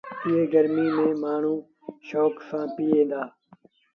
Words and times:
ائيٚݩ 0.25 0.49
گرميٚ 0.53 0.93
ميݩ 0.97 1.17
مآڻهوٚٚݩ 1.21 1.65
شوڪ 2.07 2.35
سآݩ 2.47 2.67
پئيٚن 2.75 3.05
دآ۔ 3.11 3.21